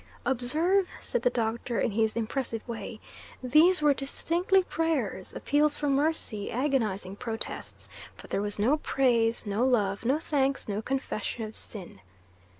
"Observe," 0.25 0.89
said 0.99 1.21
the 1.21 1.29
Doctor 1.29 1.79
in 1.79 1.91
his 1.91 2.15
impressive 2.15 2.67
way, 2.67 2.99
"these 3.43 3.83
were 3.83 3.93
distinctly 3.93 4.63
prayers, 4.63 5.31
appeals 5.35 5.77
for 5.77 5.89
mercy, 5.89 6.49
agonising 6.49 7.15
protests, 7.15 7.87
but 8.17 8.31
there 8.31 8.41
was 8.41 8.57
no 8.57 8.77
praise, 8.77 9.45
no 9.45 9.63
love, 9.63 10.03
no 10.03 10.17
thanks, 10.17 10.67
no 10.67 10.81
confession 10.81 11.43
of 11.43 11.55
sin." 11.55 12.01